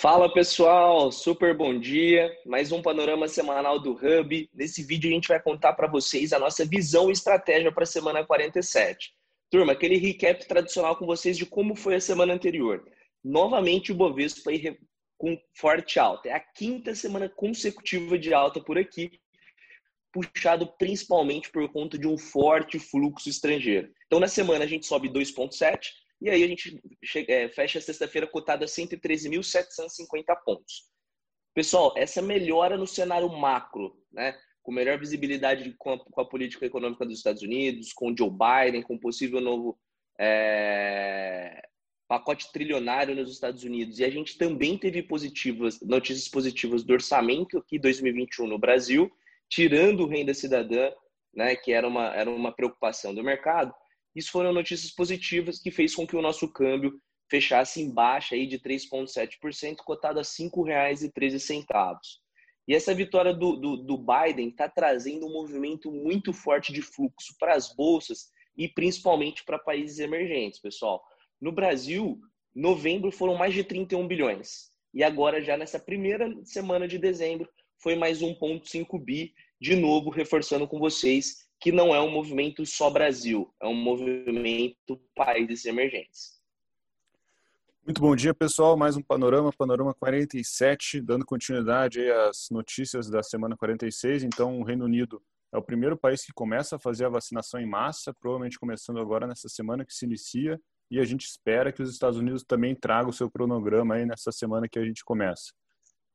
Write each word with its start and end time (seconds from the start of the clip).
Fala 0.00 0.32
pessoal, 0.32 1.12
super 1.12 1.54
bom 1.54 1.78
dia. 1.78 2.34
Mais 2.46 2.72
um 2.72 2.80
panorama 2.80 3.28
semanal 3.28 3.78
do 3.78 3.92
Hub. 3.92 4.48
Nesse 4.54 4.82
vídeo 4.82 5.10
a 5.10 5.12
gente 5.12 5.28
vai 5.28 5.38
contar 5.38 5.74
para 5.74 5.86
vocês 5.86 6.32
a 6.32 6.38
nossa 6.38 6.64
visão 6.64 7.10
e 7.10 7.12
estratégia 7.12 7.70
para 7.70 7.82
a 7.82 7.86
semana 7.86 8.24
47. 8.24 9.12
Turma, 9.50 9.72
aquele 9.72 9.98
recap 9.98 10.48
tradicional 10.48 10.96
com 10.96 11.04
vocês 11.04 11.36
de 11.36 11.44
como 11.44 11.76
foi 11.76 11.96
a 11.96 12.00
semana 12.00 12.32
anterior. 12.32 12.82
Novamente 13.22 13.92
o 13.92 13.94
Bovespa 13.94 14.50
com 15.18 15.38
forte 15.52 16.00
alta. 16.00 16.30
É 16.30 16.32
a 16.32 16.40
quinta 16.40 16.94
semana 16.94 17.28
consecutiva 17.28 18.18
de 18.18 18.32
alta 18.32 18.58
por 18.58 18.78
aqui, 18.78 19.20
puxado 20.10 20.66
principalmente 20.78 21.50
por 21.50 21.70
conta 21.70 21.98
de 21.98 22.08
um 22.08 22.16
forte 22.16 22.78
fluxo 22.78 23.28
estrangeiro. 23.28 23.92
Então 24.06 24.18
na 24.18 24.28
semana 24.28 24.64
a 24.64 24.66
gente 24.66 24.86
sobe 24.86 25.10
2,7 25.10 25.90
e 26.20 26.28
aí 26.28 26.42
a 26.42 26.46
gente 26.46 26.80
chega, 27.02 27.32
é, 27.32 27.48
fecha 27.48 27.80
sexta-feira 27.80 28.26
cotada 28.26 28.64
a 28.64 28.68
113.750 28.68 30.36
pontos. 30.44 30.88
Pessoal, 31.54 31.94
essa 31.96 32.20
melhora 32.20 32.76
no 32.76 32.86
cenário 32.86 33.28
macro, 33.28 33.96
né? 34.12 34.38
com 34.62 34.72
melhor 34.72 34.98
visibilidade 34.98 35.74
com 35.78 35.92
a, 35.92 35.98
com 35.98 36.20
a, 36.20 36.28
política 36.28 36.66
econômica 36.66 37.04
dos 37.04 37.18
Estados 37.18 37.42
Unidos, 37.42 37.92
com 37.92 38.14
Joe 38.16 38.30
Biden, 38.30 38.82
com 38.82 38.98
possível 38.98 39.40
novo 39.40 39.78
é, 40.18 41.62
pacote 42.06 42.52
trilionário 42.52 43.14
nos 43.14 43.30
Estados 43.30 43.64
Unidos. 43.64 43.98
E 43.98 44.04
a 44.04 44.10
gente 44.10 44.36
também 44.36 44.76
teve 44.76 45.02
positivas, 45.02 45.80
notícias 45.80 46.28
positivas 46.28 46.84
do 46.84 46.92
orçamento 46.92 47.58
aqui 47.58 47.78
2021 47.78 48.46
no 48.46 48.58
Brasil, 48.58 49.10
tirando 49.48 50.00
o 50.00 50.08
renda 50.08 50.34
cidadã, 50.34 50.92
né, 51.34 51.56
que 51.56 51.72
era 51.72 51.88
uma, 51.88 52.14
era 52.14 52.30
uma 52.30 52.52
preocupação 52.52 53.14
do 53.14 53.24
mercado. 53.24 53.74
Isso 54.14 54.30
foram 54.30 54.52
notícias 54.52 54.90
positivas 54.92 55.60
que 55.60 55.70
fez 55.70 55.94
com 55.94 56.06
que 56.06 56.16
o 56.16 56.22
nosso 56.22 56.50
câmbio 56.52 57.00
fechasse 57.30 57.80
em 57.80 57.92
baixa 57.92 58.34
aí 58.34 58.46
de 58.46 58.58
3,7%, 58.58 59.76
cotado 59.84 60.18
a 60.18 60.22
R$ 60.22 60.28
5,13. 60.28 62.00
E 62.66 62.74
essa 62.74 62.94
vitória 62.94 63.32
do, 63.32 63.56
do, 63.56 63.76
do 63.76 63.96
Biden 63.98 64.48
está 64.48 64.68
trazendo 64.68 65.26
um 65.26 65.32
movimento 65.32 65.90
muito 65.90 66.32
forte 66.32 66.72
de 66.72 66.82
fluxo 66.82 67.34
para 67.38 67.54
as 67.54 67.74
bolsas 67.74 68.30
e 68.56 68.68
principalmente 68.68 69.44
para 69.44 69.58
países 69.58 69.98
emergentes, 69.98 70.60
pessoal. 70.60 71.02
No 71.40 71.52
Brasil, 71.52 72.20
novembro 72.54 73.10
foram 73.10 73.36
mais 73.36 73.54
de 73.54 73.64
31 73.64 74.06
bilhões. 74.06 74.70
E 74.92 75.02
agora, 75.04 75.42
já 75.42 75.56
nessa 75.56 75.78
primeira 75.78 76.28
semana 76.44 76.86
de 76.86 76.98
dezembro, 76.98 77.48
foi 77.78 77.94
mais 77.96 78.20
1,5 78.20 79.02
bi, 79.02 79.32
de 79.60 79.76
novo 79.76 80.10
reforçando 80.10 80.66
com 80.66 80.78
vocês 80.78 81.48
que 81.60 81.70
não 81.70 81.94
é 81.94 82.00
um 82.00 82.10
movimento 82.10 82.64
só 82.64 82.88
Brasil, 82.88 83.52
é 83.60 83.66
um 83.66 83.74
movimento 83.74 84.98
países 85.14 85.66
emergentes. 85.66 86.40
Muito 87.84 88.00
bom 88.00 88.16
dia, 88.16 88.32
pessoal. 88.32 88.76
Mais 88.76 88.96
um 88.96 89.02
Panorama, 89.02 89.52
Panorama 89.52 89.92
47, 89.92 91.02
dando 91.02 91.24
continuidade 91.24 92.00
às 92.10 92.48
notícias 92.50 93.10
da 93.10 93.22
semana 93.22 93.56
46. 93.56 94.22
Então, 94.22 94.58
o 94.58 94.64
Reino 94.64 94.86
Unido 94.86 95.22
é 95.52 95.58
o 95.58 95.62
primeiro 95.62 95.98
país 95.98 96.24
que 96.24 96.32
começa 96.32 96.76
a 96.76 96.78
fazer 96.78 97.04
a 97.04 97.10
vacinação 97.10 97.60
em 97.60 97.66
massa, 97.66 98.14
provavelmente 98.14 98.58
começando 98.58 98.98
agora 98.98 99.26
nessa 99.26 99.48
semana 99.48 99.84
que 99.84 99.92
se 99.92 100.06
inicia, 100.06 100.58
e 100.90 100.98
a 100.98 101.04
gente 101.04 101.26
espera 101.26 101.72
que 101.72 101.82
os 101.82 101.90
Estados 101.90 102.18
Unidos 102.18 102.42
também 102.42 102.74
tragam 102.74 103.10
o 103.10 103.12
seu 103.12 103.30
cronograma 103.30 103.96
aí 103.96 104.06
nessa 104.06 104.32
semana 104.32 104.68
que 104.68 104.78
a 104.78 104.84
gente 104.84 105.04
começa. 105.04 105.52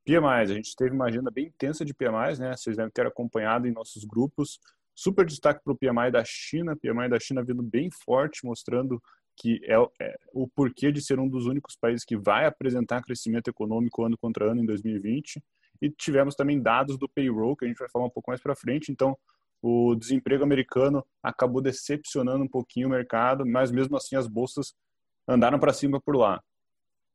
PMIs, 0.05 0.51
a 0.51 0.53
gente 0.53 0.75
teve 0.75 0.95
uma 0.95 1.05
agenda 1.05 1.29
bem 1.29 1.47
intensa 1.47 1.83
de 1.83 1.93
PMIs, 1.93 2.39
né? 2.39 2.55
Vocês 2.55 2.77
devem 2.77 2.91
ter 2.91 3.07
acompanhado 3.07 3.67
em 3.67 3.71
nossos 3.71 4.05
grupos. 4.05 4.59
Super 4.95 5.25
destaque 5.25 5.61
para 5.63 5.73
o 5.73 5.77
PMI 5.77 6.09
da 6.11 6.23
China, 6.23 6.75
PMI 6.75 7.09
da 7.09 7.19
China 7.19 7.43
vindo 7.43 7.61
bem 7.61 7.89
forte, 7.91 8.45
mostrando 8.45 9.01
que 9.37 9.59
é, 9.65 9.75
é, 10.01 10.15
o 10.33 10.47
porquê 10.47 10.91
de 10.91 11.01
ser 11.01 11.19
um 11.19 11.27
dos 11.27 11.45
únicos 11.45 11.75
países 11.75 12.05
que 12.05 12.15
vai 12.15 12.45
apresentar 12.45 13.03
crescimento 13.03 13.49
econômico 13.49 14.03
ano 14.03 14.17
contra 14.17 14.49
ano 14.49 14.61
em 14.61 14.65
2020. 14.65 15.43
E 15.81 15.89
tivemos 15.89 16.35
também 16.35 16.61
dados 16.61 16.97
do 16.97 17.09
payroll, 17.09 17.55
que 17.55 17.65
a 17.65 17.67
gente 17.67 17.77
vai 17.77 17.89
falar 17.89 18.05
um 18.05 18.09
pouco 18.09 18.31
mais 18.31 18.41
para 18.41 18.55
frente. 18.55 18.91
Então, 18.91 19.17
o 19.61 19.95
desemprego 19.95 20.43
americano 20.43 21.05
acabou 21.21 21.61
decepcionando 21.61 22.43
um 22.43 22.47
pouquinho 22.47 22.87
o 22.87 22.91
mercado, 22.91 23.45
mas 23.45 23.71
mesmo 23.71 23.97
assim 23.97 24.15
as 24.15 24.27
bolsas 24.27 24.73
andaram 25.27 25.59
para 25.59 25.73
cima 25.73 25.99
por 25.99 26.15
lá. 26.15 26.41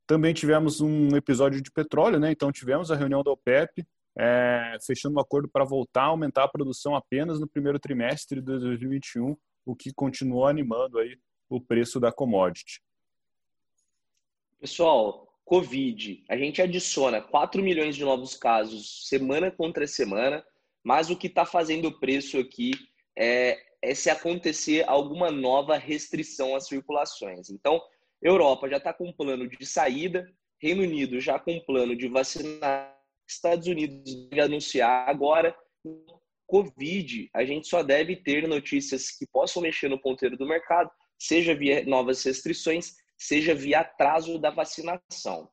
Também 0.07 0.35
tivemos 0.35 0.81
um 0.81 1.17
episódio 1.17 1.63
de 1.63 1.71
petróleo, 1.71 2.19
né? 2.19 2.33
Então 2.33 2.51
tivemos 2.51 2.91
a 2.91 2.97
reunião 2.97 3.23
da 3.23 3.31
OPEP, 3.31 3.87
é, 4.19 4.77
fechando 4.87 5.17
um 5.17 5.21
acordo 5.21 5.49
para 5.49 5.65
voltar 5.65 6.03
a 6.03 6.07
aumentar 6.07 6.45
a 6.45 6.49
produção 6.49 6.95
apenas 6.95 7.39
no 7.41 7.49
primeiro 7.49 7.79
trimestre 7.79 8.41
de 8.41 8.47
2021, 8.47 9.37
o 9.65 9.77
que 9.77 9.93
continuou 9.93 10.47
animando 10.47 10.99
aí 10.99 11.19
o 11.49 11.61
preço 11.61 11.99
da 12.01 12.13
commodity. 12.13 12.81
Pessoal, 14.61 15.27
Covid, 15.45 16.23
a 16.29 16.37
gente 16.37 16.63
adiciona 16.63 17.21
4 17.21 17.63
milhões 17.63 17.97
de 17.97 18.05
novos 18.05 18.37
casos 18.37 19.09
semana 19.09 19.51
contra 19.51 19.87
semana, 19.87 20.45
mas 20.83 21.11
o 21.11 21.17
que 21.17 21.27
está 21.27 21.45
fazendo 21.45 21.89
o 21.89 21.99
preço 21.99 22.39
aqui 22.39 22.73
é, 23.17 23.59
é, 23.83 23.95
se 23.95 24.11
acontecer 24.11 24.89
alguma 24.89 25.31
nova 25.31 25.77
restrição 25.77 26.55
às 26.55 26.69
circulações. 26.69 27.51
Então, 27.51 27.83
Europa 28.23 28.69
já 28.69 28.77
está 28.77 28.93
com 28.93 29.09
um 29.09 29.13
plano 29.13 29.49
de 29.49 29.65
saída, 29.67 30.31
Reino 30.59 30.83
Unido 30.83 31.19
já 31.21 31.39
com 31.39 31.53
um 31.53 31.65
plano 31.65 31.97
de 31.97 32.07
vacinar 32.07 33.00
Estados 33.33 33.67
Unidos 33.67 34.29
deve 34.29 34.41
anunciar 34.43 35.09
agora. 35.09 35.57
Covid, 36.47 37.31
a 37.35 37.45
gente 37.45 37.69
só 37.69 37.83
deve 37.83 38.17
ter 38.17 38.49
notícias 38.49 39.11
que 39.11 39.27
possam 39.27 39.63
mexer 39.63 39.89
no 39.89 40.01
ponteiro 40.01 40.37
do 40.37 40.47
mercado, 40.47 40.91
seja 41.19 41.55
via 41.55 41.85
novas 41.85 42.25
restrições, 42.25 42.95
seja 43.17 43.55
via 43.55 43.81
atraso 43.81 44.39
da 44.39 44.51
vacinação. 44.51 45.49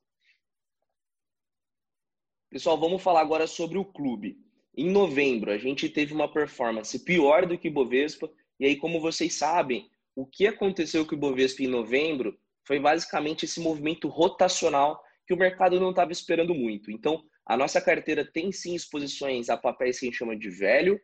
Pessoal, 2.50 2.80
vamos 2.80 3.04
falar 3.04 3.22
agora 3.22 3.46
sobre 3.46 3.78
o 3.78 3.86
clube. 3.86 4.38
Em 4.76 4.90
novembro, 4.90 5.52
a 5.52 5.58
gente 5.58 5.90
teve 5.90 6.14
uma 6.14 6.32
performance 6.32 7.04
pior 7.04 7.46
do 7.46 7.58
que 7.58 7.68
o 7.68 7.74
Bovespa, 7.74 8.32
e 8.60 8.66
aí, 8.66 8.76
como 8.76 9.00
vocês 9.00 9.36
sabem, 9.36 9.90
o 10.16 10.26
que 10.26 10.48
aconteceu 10.48 11.06
com 11.06 11.16
o 11.16 11.20
Bovespa 11.20 11.62
em 11.62 11.68
novembro 11.68 12.40
foi 12.66 12.80
basicamente 12.80 13.46
esse 13.46 13.60
movimento 13.60 14.08
rotacional 14.08 15.02
que 15.28 15.34
o 15.34 15.38
mercado 15.38 15.80
não 15.80 15.92
estava 15.92 16.12
esperando 16.12 16.56
muito. 16.56 16.90
Então, 16.90 17.24
a 17.48 17.56
nossa 17.56 17.80
carteira 17.80 18.30
tem 18.30 18.52
sim 18.52 18.76
exposições 18.76 19.50
a 19.50 19.56
papéis 19.56 20.00
que 20.00 20.06
a 20.06 20.10
gente 20.10 20.18
chama 20.18 20.36
de 20.36 20.50
velho, 20.50 21.00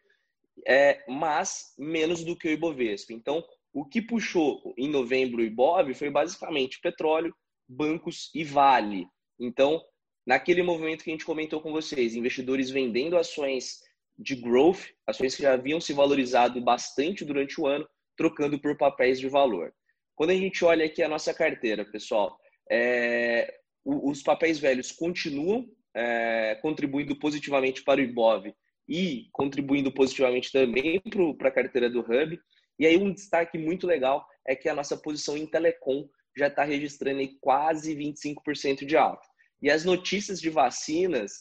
é, 0.67 1.01
mas 1.07 1.73
menos 1.79 2.23
do 2.23 2.37
que 2.37 2.49
o 2.49 2.51
Ibovespa. 2.51 3.13
Então, 3.13 3.41
o 3.73 3.85
que 3.85 4.01
puxou 4.01 4.73
em 4.77 4.89
novembro 4.89 5.41
o 5.41 5.45
Ibov 5.45 5.93
foi 5.95 6.09
basicamente 6.09 6.81
petróleo, 6.81 7.33
bancos 7.67 8.29
e 8.35 8.43
Vale. 8.43 9.07
Então, 9.39 9.81
naquele 10.25 10.61
movimento 10.61 11.03
que 11.03 11.09
a 11.09 11.13
gente 11.13 11.25
comentou 11.25 11.61
com 11.61 11.71
vocês, 11.71 12.13
investidores 12.13 12.69
vendendo 12.69 13.17
ações 13.17 13.79
de 14.19 14.35
growth, 14.35 14.81
ações 15.07 15.35
que 15.35 15.43
já 15.43 15.53
haviam 15.53 15.79
se 15.79 15.93
valorizado 15.93 16.61
bastante 16.61 17.23
durante 17.23 17.59
o 17.59 17.65
ano, 17.65 17.87
trocando 18.17 18.59
por 18.59 18.77
papéis 18.77 19.17
de 19.17 19.29
valor. 19.29 19.73
Quando 20.13 20.31
a 20.31 20.35
gente 20.35 20.63
olha 20.63 20.85
aqui 20.85 21.01
a 21.01 21.09
nossa 21.09 21.33
carteira, 21.33 21.83
pessoal, 21.85 22.37
é, 22.69 23.59
os 23.83 24.21
papéis 24.21 24.59
velhos 24.59 24.91
continuam 24.91 25.67
é, 25.95 26.55
contribuindo 26.61 27.15
positivamente 27.15 27.83
para 27.83 27.99
o 27.99 28.03
IBOV 28.03 28.53
e 28.87 29.27
contribuindo 29.31 29.91
positivamente 29.91 30.51
também 30.51 31.01
para 31.37 31.49
a 31.49 31.53
carteira 31.53 31.89
do 31.89 32.01
Hub. 32.01 32.39
E 32.79 32.85
aí 32.85 32.97
um 32.97 33.13
destaque 33.13 33.57
muito 33.57 33.87
legal 33.87 34.25
é 34.45 34.55
que 34.55 34.67
a 34.67 34.75
nossa 34.75 34.97
posição 34.97 35.37
em 35.37 35.45
telecom 35.45 36.07
já 36.35 36.47
está 36.47 36.63
registrando 36.63 37.21
quase 37.39 37.95
25% 37.95 38.85
de 38.85 38.97
alta. 38.97 39.25
E 39.61 39.69
as 39.69 39.85
notícias 39.85 40.41
de 40.41 40.49
vacinas 40.49 41.31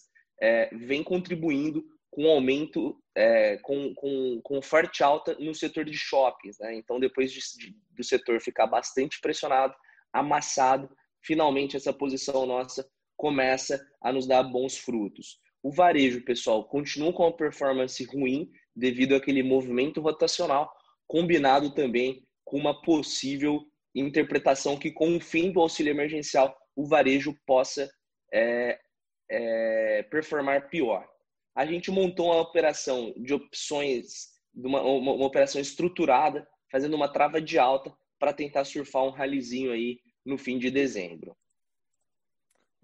é, 0.40 0.68
vêm 0.74 1.02
contribuindo 1.02 1.84
com 2.10 2.28
aumento, 2.28 3.02
é, 3.16 3.56
com, 3.58 3.94
com, 3.94 4.40
com 4.42 4.60
forte 4.60 5.02
alta 5.02 5.34
no 5.40 5.54
setor 5.54 5.84
de 5.84 5.96
shoppings. 5.96 6.58
Né? 6.60 6.76
Então, 6.76 7.00
depois 7.00 7.32
de, 7.32 7.40
de, 7.40 7.74
do 7.90 8.04
setor 8.04 8.40
ficar 8.40 8.66
bastante 8.66 9.18
pressionado, 9.20 9.74
amassado, 10.12 10.90
finalmente 11.22 11.76
essa 11.76 11.92
posição 11.92 12.44
nossa 12.44 12.86
começa 13.22 13.80
a 14.00 14.12
nos 14.12 14.26
dar 14.26 14.42
bons 14.42 14.76
frutos. 14.76 15.38
O 15.62 15.70
varejo, 15.70 16.24
pessoal, 16.24 16.64
continua 16.64 17.12
com 17.12 17.22
uma 17.22 17.36
performance 17.36 18.02
ruim 18.02 18.50
devido 18.74 19.14
àquele 19.14 19.44
movimento 19.44 20.00
rotacional, 20.00 20.68
combinado 21.06 21.72
também 21.72 22.26
com 22.44 22.58
uma 22.58 22.82
possível 22.82 23.60
interpretação 23.94 24.76
que, 24.76 24.90
com 24.90 25.16
o 25.16 25.20
fim 25.20 25.52
do 25.52 25.60
auxílio 25.60 25.92
emergencial, 25.92 26.52
o 26.74 26.84
varejo 26.84 27.32
possa 27.46 27.88
é, 28.34 28.80
é, 29.30 30.02
performar 30.10 30.68
pior. 30.68 31.08
A 31.54 31.64
gente 31.64 31.92
montou 31.92 32.26
uma 32.26 32.40
operação 32.40 33.14
de 33.16 33.32
opções, 33.32 34.30
uma, 34.52 34.82
uma, 34.82 35.12
uma 35.12 35.26
operação 35.26 35.60
estruturada, 35.60 36.44
fazendo 36.72 36.96
uma 36.96 37.12
trava 37.12 37.40
de 37.40 37.56
alta 37.56 37.94
para 38.18 38.32
tentar 38.32 38.64
surfar 38.64 39.04
um 39.04 39.10
ralizinho 39.10 39.70
aí 39.70 40.00
no 40.26 40.36
fim 40.36 40.58
de 40.58 40.72
dezembro. 40.72 41.36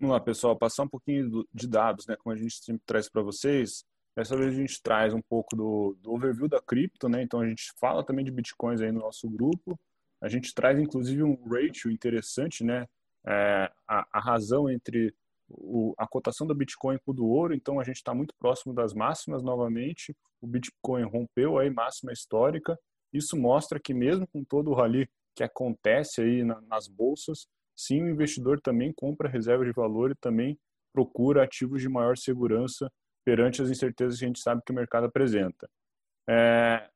Vamos 0.00 0.14
lá, 0.14 0.20
pessoal, 0.20 0.56
passar 0.56 0.84
um 0.84 0.88
pouquinho 0.88 1.44
de 1.52 1.66
dados, 1.66 2.06
né, 2.06 2.14
como 2.16 2.32
a 2.32 2.38
gente 2.38 2.54
sempre 2.62 2.82
traz 2.86 3.08
para 3.08 3.20
vocês. 3.20 3.84
Dessa 4.16 4.36
vez 4.36 4.54
a 4.54 4.56
gente 4.56 4.80
traz 4.80 5.12
um 5.12 5.20
pouco 5.20 5.56
do, 5.56 5.96
do, 6.00 6.12
overview 6.12 6.48
da 6.48 6.60
cripto, 6.60 7.08
né? 7.08 7.22
Então 7.22 7.40
a 7.40 7.48
gente 7.48 7.72
fala 7.80 8.04
também 8.04 8.24
de 8.24 8.30
bitcoins 8.30 8.80
aí 8.80 8.92
no 8.92 9.00
nosso 9.00 9.28
grupo. 9.28 9.78
A 10.20 10.28
gente 10.28 10.54
traz 10.54 10.78
inclusive 10.78 11.22
um 11.24 11.36
ratio 11.48 11.90
interessante, 11.90 12.62
né? 12.62 12.86
É, 13.26 13.70
a, 13.88 14.06
a, 14.12 14.20
razão 14.20 14.70
entre 14.70 15.12
o, 15.48 15.94
a 15.98 16.06
cotação 16.06 16.46
do 16.46 16.54
Bitcoin 16.54 16.98
com 17.04 17.10
o 17.10 17.14
do 17.14 17.26
ouro, 17.26 17.54
então 17.54 17.80
a 17.80 17.84
gente 17.84 17.96
está 17.96 18.14
muito 18.14 18.34
próximo 18.38 18.72
das 18.72 18.94
máximas 18.94 19.42
novamente. 19.42 20.16
O 20.40 20.46
Bitcoin 20.46 21.02
rompeu 21.04 21.58
aí 21.58 21.70
máxima 21.70 22.12
histórica. 22.12 22.78
Isso 23.12 23.36
mostra 23.36 23.80
que 23.80 23.92
mesmo 23.92 24.26
com 24.28 24.44
todo 24.44 24.70
o 24.70 24.74
rally 24.74 25.08
que 25.34 25.42
acontece 25.42 26.22
aí 26.22 26.44
na, 26.44 26.60
nas 26.62 26.88
bolsas, 26.88 27.48
sim, 27.78 28.02
o 28.02 28.10
investidor 28.10 28.60
também 28.60 28.92
compra 28.92 29.28
reserva 29.28 29.64
de 29.64 29.72
valor 29.72 30.10
e 30.10 30.16
também 30.16 30.58
procura 30.92 31.44
ativos 31.44 31.80
de 31.80 31.88
maior 31.88 32.16
segurança 32.16 32.90
perante 33.25 33.62
as 33.62 33.70
incertezas 33.70 34.19
que 34.19 34.25
a 34.25 34.28
gente 34.28 34.40
sabe 34.40 34.62
que 34.66 34.72
o 34.72 34.75
mercado 34.75 35.06
apresenta. 35.06 35.69
É, 36.28 36.88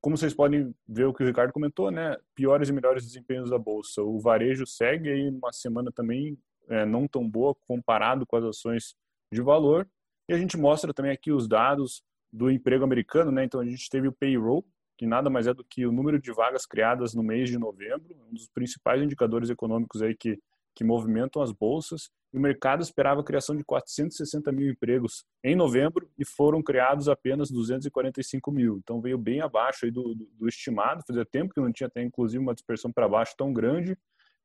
como 0.00 0.16
vocês 0.16 0.32
podem 0.32 0.74
ver 0.88 1.04
o 1.04 1.12
que 1.12 1.22
o 1.22 1.26
Ricardo 1.26 1.52
comentou, 1.52 1.90
né, 1.90 2.16
piores 2.34 2.68
e 2.68 2.72
melhores 2.72 3.04
desempenhos 3.04 3.50
da 3.50 3.58
bolsa. 3.58 4.02
O 4.02 4.18
varejo 4.20 4.66
segue 4.66 5.10
aí 5.10 5.28
uma 5.28 5.52
semana 5.52 5.90
também 5.92 6.38
é, 6.68 6.86
não 6.86 7.06
tão 7.06 7.28
boa 7.28 7.54
comparado 7.66 8.24
com 8.26 8.36
as 8.36 8.44
ações 8.44 8.94
de 9.32 9.42
valor. 9.42 9.88
E 10.28 10.32
a 10.32 10.38
gente 10.38 10.56
mostra 10.56 10.94
também 10.94 11.12
aqui 11.12 11.32
os 11.32 11.48
dados 11.48 12.02
do 12.32 12.50
emprego 12.50 12.84
americano, 12.84 13.30
né? 13.30 13.44
Então 13.44 13.60
a 13.60 13.66
gente 13.66 13.90
teve 13.90 14.08
o 14.08 14.12
payroll, 14.12 14.64
que 15.00 15.06
nada 15.06 15.30
mais 15.30 15.46
é 15.46 15.54
do 15.54 15.64
que 15.64 15.86
o 15.86 15.90
número 15.90 16.20
de 16.20 16.30
vagas 16.30 16.66
criadas 16.66 17.14
no 17.14 17.22
mês 17.22 17.48
de 17.48 17.56
novembro, 17.56 18.14
um 18.28 18.34
dos 18.34 18.46
principais 18.48 19.00
indicadores 19.00 19.48
econômicos 19.48 20.02
aí 20.02 20.14
que 20.14 20.38
que 20.74 20.84
movimentam 20.84 21.40
as 21.42 21.52
bolsas. 21.52 22.10
E 22.32 22.38
o 22.38 22.40
mercado 22.40 22.82
esperava 22.82 23.22
a 23.22 23.24
criação 23.24 23.56
de 23.56 23.64
460 23.64 24.52
mil 24.52 24.70
empregos 24.70 25.24
em 25.42 25.56
novembro 25.56 26.08
e 26.18 26.24
foram 26.24 26.62
criados 26.62 27.08
apenas 27.08 27.50
245 27.50 28.52
mil. 28.52 28.78
Então 28.78 29.00
veio 29.00 29.18
bem 29.18 29.40
abaixo 29.40 29.86
aí 29.86 29.90
do, 29.90 30.14
do, 30.14 30.26
do 30.38 30.48
estimado. 30.48 31.02
Fazia 31.06 31.24
tempo 31.24 31.54
que 31.54 31.60
não 31.60 31.72
tinha 31.72 31.86
até 31.86 32.02
inclusive 32.02 32.42
uma 32.42 32.54
dispersão 32.54 32.92
para 32.92 33.08
baixo 33.08 33.34
tão 33.38 33.54
grande. 33.54 33.96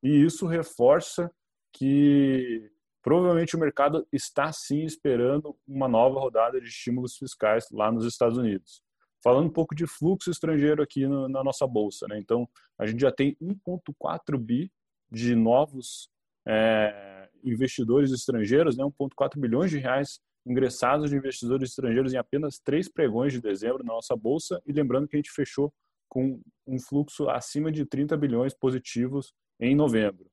E 0.01 0.24
isso 0.24 0.48
reforça 0.48 1.30
que 1.72 2.72
provavelmente 3.04 3.58
o 3.58 3.60
mercado 3.60 4.08
está 4.12 4.51
sim 4.54 4.84
esperando 4.84 5.56
uma 5.68 5.88
nova 5.88 6.18
rodada 6.18 6.60
de 6.62 6.69
estímulos 6.69 7.18
fiscais 7.18 7.66
lá 7.72 7.92
nos 7.92 8.06
Estados 8.06 8.38
Unidos. 8.38 8.85
Falando 9.25 9.48
um 9.48 9.51
pouco 9.51 9.74
de 9.74 9.88
fluxo 9.88 10.30
estrangeiro 10.30 10.83
aqui 10.83 11.07
no, 11.07 11.27
na 11.27 11.44
nossa 11.44 11.66
bolsa, 11.66 12.06
né? 12.07 12.19
Então, 12.19 12.48
a 12.77 12.86
gente 12.86 13.01
já 13.01 13.12
tem 13.12 13.36
1,4 13.42 14.38
bi 14.38 14.72
de 15.12 15.33
novos 15.33 16.12
é, 16.48 17.27
investidores 17.44 18.12
estrangeiros, 18.12 18.77
né, 18.77 18.83
1,4 18.83 19.39
bilhões 19.39 19.72
de 19.72 19.80
reais 19.80 20.19
ingressados 20.45 21.10
de 21.10 21.16
investidores 21.16 21.72
estrangeiros 21.72 22.13
em 22.13 22.18
apenas 22.18 22.60
três 22.60 22.88
pregões 22.88 23.33
de 23.33 23.42
dezembro 23.42 23.83
na 23.83 23.94
nossa 23.94 24.16
bolsa. 24.16 24.62
E 24.63 24.72
lembrando 24.72 25.07
que 25.07 25.16
a 25.16 25.19
gente 25.19 25.31
fechou 25.31 25.74
com 26.07 26.39
um 26.68 26.80
fluxo 26.80 27.27
acima 27.27 27.72
de 27.72 27.83
30 27.83 28.16
bilhões 28.16 28.54
positivos 28.54 29.33
em 29.60 29.75
novembro. 29.75 30.27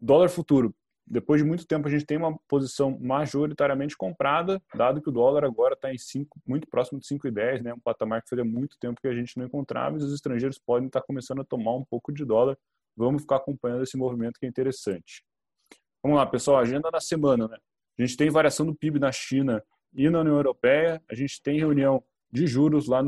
Dólar 0.00 0.30
futuro. 0.30 0.74
Depois 1.06 1.40
de 1.40 1.46
muito 1.46 1.66
tempo, 1.66 1.86
a 1.86 1.90
gente 1.90 2.04
tem 2.04 2.16
uma 2.16 2.36
posição 2.48 2.98
majoritariamente 2.98 3.96
comprada, 3.96 4.60
dado 4.74 5.00
que 5.00 5.08
o 5.08 5.12
dólar 5.12 5.44
agora 5.44 5.74
está 5.74 5.94
em 5.94 5.98
cinco, 5.98 6.40
muito 6.44 6.66
próximo 6.68 6.98
de 6.98 7.06
5,10, 7.06 7.62
né? 7.62 7.72
um 7.72 7.78
patamar 7.78 8.22
que 8.22 8.28
fazia 8.28 8.44
muito 8.44 8.76
tempo 8.78 9.00
que 9.00 9.06
a 9.06 9.14
gente 9.14 9.36
não 9.38 9.46
encontrava, 9.46 9.96
e 9.96 10.02
os 10.02 10.12
estrangeiros 10.12 10.58
podem 10.58 10.88
estar 10.88 11.02
começando 11.02 11.40
a 11.40 11.44
tomar 11.44 11.76
um 11.76 11.84
pouco 11.84 12.12
de 12.12 12.24
dólar 12.24 12.58
Vamos 12.96 13.22
ficar 13.22 13.36
acompanhando 13.36 13.82
esse 13.82 13.96
movimento 13.96 14.40
que 14.40 14.46
é 14.46 14.48
interessante. 14.48 15.22
Vamos 16.02 16.16
lá, 16.16 16.24
pessoal, 16.24 16.58
agenda 16.58 16.90
da 16.90 17.00
semana, 17.00 17.46
né? 17.46 17.58
A 17.98 18.02
gente 18.02 18.16
tem 18.16 18.30
variação 18.30 18.64
do 18.64 18.74
PIB 18.74 18.98
na 18.98 19.12
China 19.12 19.62
e 19.92 20.08
na 20.08 20.20
União 20.20 20.36
Europeia, 20.36 21.02
a 21.10 21.14
gente 21.14 21.42
tem 21.42 21.58
reunião 21.58 22.02
de 22.30 22.46
juros 22.46 22.86
lá, 22.86 23.02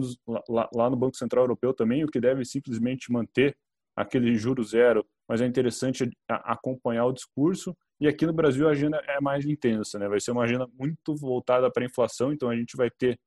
lá, 0.48 0.68
lá 0.74 0.90
no 0.90 0.96
Banco 0.96 1.16
Central 1.16 1.44
Europeu 1.44 1.72
também, 1.72 2.04
o 2.04 2.08
que 2.08 2.20
deve 2.20 2.44
simplesmente 2.44 3.10
manter 3.10 3.56
aquele 3.96 4.34
juro 4.34 4.62
zero, 4.62 5.04
mas 5.26 5.40
é 5.40 5.46
interessante 5.46 6.08
acompanhar 6.28 7.06
o 7.06 7.12
discurso. 7.12 7.76
E 8.00 8.06
aqui 8.06 8.26
no 8.26 8.32
Brasil 8.32 8.68
a 8.68 8.72
agenda 8.72 9.02
é 9.08 9.20
mais 9.20 9.44
intensa, 9.44 9.98
né? 9.98 10.08
Vai 10.08 10.20
ser 10.20 10.30
uma 10.30 10.44
agenda 10.44 10.68
muito 10.78 11.14
voltada 11.16 11.70
para 11.70 11.82
a 11.82 11.86
inflação, 11.86 12.32
então 12.32 12.48
a 12.48 12.56
gente 12.56 12.76
vai 12.76 12.90
ter 12.90 13.18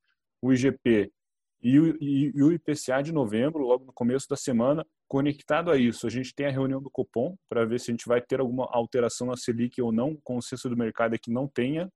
o 0.41 0.53
IGP 0.53 1.11
e 1.63 1.79
o, 1.79 1.95
e, 2.01 2.31
e 2.33 2.43
o 2.43 2.51
IPCA 2.51 3.03
de 3.03 3.11
novembro, 3.11 3.63
logo 3.63 3.85
no 3.85 3.93
começo 3.93 4.27
da 4.27 4.35
semana, 4.35 4.85
conectado 5.07 5.69
a 5.69 5.77
isso, 5.77 6.07
a 6.07 6.09
gente 6.09 6.33
tem 6.33 6.47
a 6.47 6.51
reunião 6.51 6.81
do 6.81 6.89
Copom 6.89 7.37
para 7.47 7.65
ver 7.65 7.79
se 7.79 7.91
a 7.91 7.93
gente 7.93 8.07
vai 8.07 8.19
ter 8.19 8.39
alguma 8.39 8.67
alteração 8.71 9.27
na 9.27 9.37
Selic 9.37 9.79
ou 9.79 9.91
não. 9.91 10.13
O 10.13 10.21
consenso 10.23 10.67
do 10.67 10.75
mercado 10.75 11.13
é 11.13 11.19
que 11.19 11.29
não 11.29 11.47
tenha, 11.47 11.87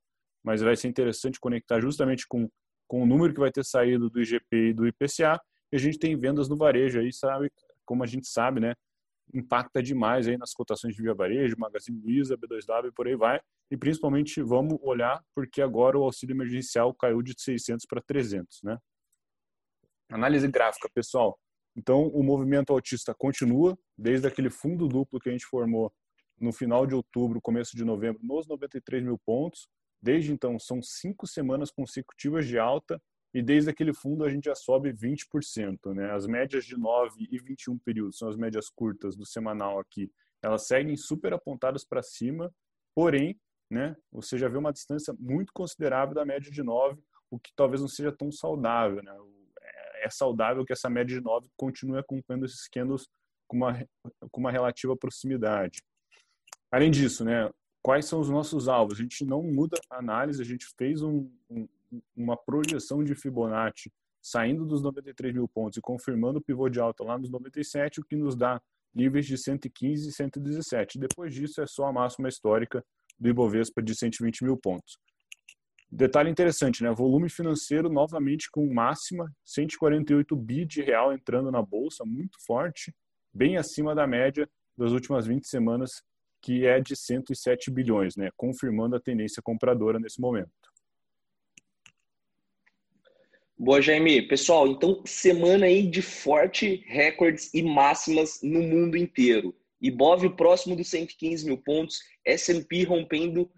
mas 0.43 0.61
vai 0.61 0.75
ser 0.75 0.87
interessante 0.87 1.39
conectar 1.39 1.81
justamente 1.81 2.27
com, 2.27 2.47
com 2.87 3.01
o 3.01 3.05
número 3.07 3.33
que 3.33 3.39
vai 3.39 3.51
ter 3.51 3.65
saído 3.65 4.07
do 4.07 4.21
IGP 4.21 4.69
e 4.69 4.73
do 4.73 4.87
IPCA. 4.87 5.41
E 5.71 5.75
a 5.75 5.79
gente 5.79 5.97
tem 5.97 6.15
vendas 6.15 6.47
no 6.47 6.55
varejo 6.55 6.99
aí, 6.99 7.11
sabe, 7.11 7.51
como 7.83 8.03
a 8.03 8.07
gente 8.07 8.27
sabe, 8.27 8.59
né? 8.59 8.75
Impacta 9.33 9.81
demais 9.81 10.27
aí 10.27 10.37
nas 10.37 10.53
cotações 10.53 10.95
de 10.95 11.01
Via 11.01 11.13
Varejo, 11.13 11.55
Magazine 11.57 11.99
Luiza, 11.99 12.37
B2W 12.37 12.87
e 12.87 12.91
por 12.91 13.07
aí 13.07 13.15
vai. 13.15 13.39
E 13.69 13.77
principalmente 13.77 14.41
vamos 14.41 14.77
olhar 14.81 15.23
porque 15.33 15.61
agora 15.61 15.97
o 15.97 16.03
auxílio 16.03 16.33
emergencial 16.33 16.93
caiu 16.93 17.21
de 17.21 17.33
600 17.37 17.85
para 17.85 18.01
300, 18.01 18.61
né? 18.63 18.77
Análise 20.09 20.47
gráfica, 20.47 20.87
pessoal. 20.93 21.37
Então, 21.75 22.07
o 22.07 22.23
movimento 22.23 22.71
autista 22.71 23.13
continua, 23.13 23.77
desde 23.97 24.27
aquele 24.27 24.49
fundo 24.49 24.87
duplo 24.87 25.19
que 25.19 25.29
a 25.29 25.31
gente 25.31 25.45
formou 25.45 25.91
no 26.39 26.53
final 26.53 26.85
de 26.85 26.93
outubro, 26.93 27.41
começo 27.41 27.75
de 27.75 27.83
novembro, 27.83 28.21
nos 28.23 28.47
93 28.47 29.03
mil 29.03 29.19
pontos. 29.25 29.67
Desde 30.01 30.31
então, 30.31 30.59
são 30.59 30.81
cinco 30.81 31.27
semanas 31.27 31.71
consecutivas 31.71 32.47
de 32.47 32.59
alta 32.59 33.01
e 33.35 33.41
desde 33.41 33.69
aquele 33.69 33.93
fundo 33.93 34.23
a 34.23 34.29
gente 34.29 34.45
já 34.45 34.55
sobe 34.55 34.93
20%. 34.93 35.93
Né? 35.93 36.09
As 36.11 36.25
médias 36.25 36.63
de 36.65 36.77
9 36.77 37.27
e 37.29 37.37
21 37.37 37.77
períodos, 37.79 38.17
são 38.17 38.29
as 38.29 38.37
médias 38.37 38.69
curtas 38.69 39.15
do 39.15 39.25
semanal 39.25 39.77
aqui, 39.77 40.09
elas 40.41 40.65
seguem 40.65 40.95
super 40.95 41.33
apontadas 41.33 41.83
para 41.83 42.01
cima, 42.01 42.49
porém, 42.95 43.37
né, 43.69 43.95
você 44.11 44.37
já 44.37 44.47
vê 44.47 44.57
uma 44.57 44.71
distância 44.71 45.13
muito 45.19 45.51
considerável 45.53 46.15
da 46.15 46.23
média 46.23 46.49
de 46.49 46.63
9, 46.63 46.97
o 47.29 47.37
que 47.37 47.51
talvez 47.55 47.81
não 47.81 47.87
seja 47.89 48.11
tão 48.11 48.31
saudável. 48.31 49.03
Né? 49.03 49.13
é 50.05 50.09
saudável 50.09 50.63
que 50.63 50.71
essa 50.71 50.89
média 50.89 51.17
de 51.17 51.21
9 51.21 51.49
continue 51.57 51.97
acompanhando 51.97 52.45
esses 52.45 52.67
candles 52.67 53.07
com 53.47 53.57
uma, 53.57 53.85
com 54.31 54.39
uma 54.39 54.51
relativa 54.51 54.95
proximidade. 54.95 55.81
Além 56.71 56.91
disso, 56.91 57.25
né, 57.25 57.49
quais 57.81 58.05
são 58.05 58.19
os 58.19 58.29
nossos 58.29 58.67
alvos? 58.67 58.99
A 58.99 59.01
gente 59.01 59.25
não 59.25 59.41
muda 59.41 59.77
a 59.89 59.97
análise, 59.97 60.41
a 60.41 60.45
gente 60.45 60.67
fez 60.77 61.01
um, 61.01 61.29
um, 61.49 61.67
uma 62.15 62.37
projeção 62.37 63.03
de 63.03 63.15
Fibonacci 63.15 63.91
saindo 64.21 64.65
dos 64.65 64.81
93 64.81 65.33
mil 65.35 65.47
pontos 65.47 65.77
e 65.77 65.81
confirmando 65.81 66.39
o 66.39 66.41
pivô 66.41 66.67
de 66.67 66.79
alta 66.79 67.03
lá 67.03 67.17
nos 67.17 67.29
97, 67.29 67.99
o 67.99 68.03
que 68.03 68.15
nos 68.15 68.35
dá 68.35 68.59
níveis 68.93 69.27
de 69.27 69.37
115 69.37 70.09
e 70.09 70.11
117. 70.11 70.97
Depois 70.97 71.33
disso, 71.33 71.61
é 71.61 71.67
só 71.67 71.85
a 71.85 71.93
máxima 71.93 72.27
histórica 72.27 72.83
do 73.19 73.29
Ibovespa 73.29 73.83
de 73.83 73.93
120 73.93 74.43
mil 74.43 74.57
pontos. 74.57 74.97
Detalhe 75.91 76.29
interessante, 76.29 76.81
né? 76.81 76.91
Volume 76.91 77.29
financeiro 77.29 77.87
novamente 77.87 78.49
com 78.49 78.65
máxima, 78.73 79.31
148 79.45 80.35
bi 80.35 80.65
de 80.65 80.81
real 80.81 81.13
entrando 81.13 81.51
na 81.51 81.61
bolsa, 81.61 82.03
muito 82.03 82.37
forte, 82.45 82.93
bem 83.31 83.57
acima 83.57 83.93
da 83.93 84.07
média 84.07 84.49
das 84.77 84.91
últimas 84.91 85.27
20 85.27 85.47
semanas, 85.47 86.01
que 86.41 86.65
é 86.65 86.81
de 86.81 86.95
107 86.95 87.69
bilhões, 87.69 88.15
né? 88.15 88.29
Confirmando 88.35 88.95
a 88.95 88.99
tendência 88.99 89.41
compradora 89.43 89.99
nesse 89.99 90.19
momento. 90.19 90.64
Boa, 93.57 93.81
Jaime. 93.81 94.21
Pessoal, 94.21 94.67
então 94.67 95.01
semana 95.05 95.65
aí 95.65 95.87
de 95.87 96.01
forte 96.01 96.83
recordes 96.87 97.53
e 97.53 97.63
máximas 97.63 98.41
no 98.43 98.61
mundo 98.61 98.97
inteiro. 98.97 99.55
Ibov 99.81 100.29
próximo 100.35 100.75
dos 100.75 100.89
115 100.89 101.45
mil 101.45 101.57
pontos, 101.59 101.99
S&P 102.25 102.83
rompendo 102.83 103.49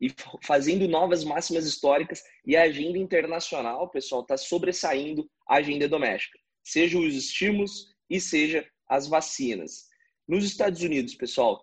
e 0.00 0.10
fazendo 0.42 0.88
novas 0.88 1.22
máximas 1.22 1.66
históricas 1.66 2.22
e 2.46 2.56
a 2.56 2.62
agenda 2.62 2.96
internacional, 2.96 3.90
pessoal, 3.90 4.22
está 4.22 4.38
sobressaindo 4.38 5.28
a 5.46 5.56
agenda 5.56 5.86
doméstica, 5.86 6.38
seja 6.64 6.98
os 6.98 7.14
estímulos 7.14 7.94
e 8.08 8.18
seja 8.18 8.66
as 8.88 9.06
vacinas. 9.06 9.84
Nos 10.26 10.44
Estados 10.44 10.80
Unidos, 10.80 11.14
pessoal, 11.14 11.62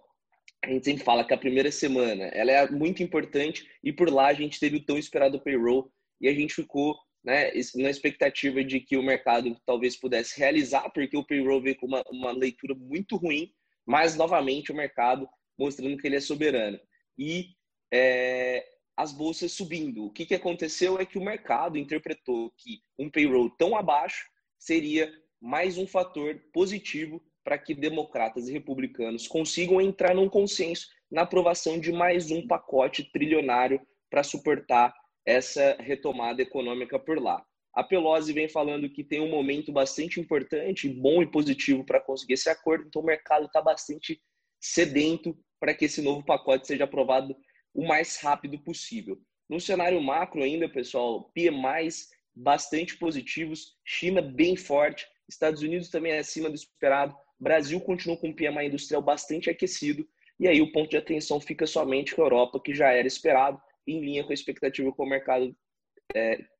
a 0.63 0.67
gente 0.69 0.85
sempre 0.85 1.03
fala 1.03 1.25
que 1.25 1.33
a 1.33 1.37
primeira 1.37 1.71
semana 1.71 2.25
ela 2.25 2.51
é 2.51 2.69
muito 2.69 3.01
importante 3.01 3.67
e 3.83 3.91
por 3.91 4.11
lá 4.11 4.27
a 4.27 4.33
gente 4.33 4.59
teve 4.59 4.77
o 4.77 4.85
tão 4.85 4.97
esperado 4.97 5.41
payroll 5.41 5.91
e 6.21 6.27
a 6.27 6.33
gente 6.35 6.53
ficou 6.53 6.95
né, 7.23 7.51
na 7.75 7.89
expectativa 7.89 8.63
de 8.63 8.79
que 8.79 8.97
o 8.97 9.03
mercado 9.03 9.55
talvez 9.65 9.95
pudesse 9.95 10.39
realizar, 10.39 10.89
porque 10.91 11.17
o 11.17 11.23
payroll 11.23 11.61
veio 11.61 11.75
com 11.75 11.85
uma, 11.85 12.03
uma 12.09 12.31
leitura 12.31 12.73
muito 12.73 13.15
ruim, 13.15 13.51
mas 13.85 14.15
novamente 14.15 14.71
o 14.71 14.75
mercado 14.75 15.27
mostrando 15.57 15.97
que 15.97 16.07
ele 16.07 16.15
é 16.15 16.21
soberano. 16.21 16.79
E 17.17 17.49
é, 17.91 18.65
as 18.95 19.11
bolsas 19.11 19.51
subindo. 19.51 20.05
O 20.05 20.11
que, 20.11 20.25
que 20.25 20.35
aconteceu 20.35 20.99
é 20.99 21.05
que 21.05 21.17
o 21.17 21.23
mercado 21.23 21.77
interpretou 21.77 22.51
que 22.57 22.81
um 22.97 23.09
payroll 23.09 23.49
tão 23.49 23.75
abaixo 23.75 24.25
seria 24.57 25.11
mais 25.41 25.77
um 25.77 25.87
fator 25.87 26.39
positivo 26.53 27.21
para 27.43 27.57
que 27.57 27.73
democratas 27.73 28.47
e 28.47 28.51
republicanos 28.51 29.27
consigam 29.27 29.81
entrar 29.81 30.13
num 30.13 30.29
consenso 30.29 30.87
na 31.09 31.21
aprovação 31.21 31.79
de 31.79 31.91
mais 31.91 32.29
um 32.29 32.45
pacote 32.45 33.03
trilionário 33.11 33.81
para 34.09 34.23
suportar 34.23 34.93
essa 35.25 35.75
retomada 35.79 36.41
econômica 36.41 36.97
por 36.97 37.21
lá. 37.21 37.43
A 37.73 37.83
Pelosi 37.83 38.33
vem 38.33 38.49
falando 38.49 38.89
que 38.89 39.03
tem 39.03 39.21
um 39.21 39.29
momento 39.29 39.71
bastante 39.71 40.19
importante, 40.19 40.89
bom 40.89 41.21
e 41.21 41.27
positivo 41.29 41.85
para 41.85 42.01
conseguir 42.01 42.33
esse 42.33 42.49
acordo, 42.49 42.85
então 42.87 43.01
o 43.01 43.05
mercado 43.05 43.45
está 43.45 43.61
bastante 43.61 44.21
sedento 44.59 45.37
para 45.59 45.73
que 45.73 45.85
esse 45.85 46.01
novo 46.01 46.25
pacote 46.25 46.67
seja 46.67 46.85
aprovado 46.85 47.35
o 47.73 47.87
mais 47.87 48.19
rápido 48.21 48.57
possível. 48.59 49.19
No 49.47 49.59
cenário 49.59 50.01
macro 50.01 50.43
ainda, 50.43 50.67
pessoal, 50.67 51.31
PMIs 51.33 52.09
bastante 52.35 52.97
positivos, 52.97 53.77
China 53.83 54.21
bem 54.21 54.55
forte, 54.55 55.07
Estados 55.27 55.61
Unidos 55.61 55.89
também 55.89 56.17
acima 56.17 56.49
do 56.49 56.55
esperado, 56.55 57.15
Brasil 57.39 57.79
continua 57.81 58.17
com 58.17 58.29
um 58.29 58.35
PMI 58.35 58.67
industrial 58.67 59.01
bastante 59.01 59.49
aquecido, 59.49 60.07
e 60.39 60.47
aí 60.47 60.61
o 60.61 60.71
ponto 60.71 60.89
de 60.89 60.97
atenção 60.97 61.39
fica 61.39 61.65
somente 61.67 62.15
com 62.15 62.21
a 62.21 62.25
Europa, 62.25 62.61
que 62.63 62.73
já 62.73 62.91
era 62.91 63.07
esperado, 63.07 63.61
em 63.87 63.99
linha 64.01 64.23
com 64.23 64.31
a 64.31 64.33
expectativa 64.33 64.91
que 64.91 65.01
o 65.01 65.05
mercado 65.05 65.55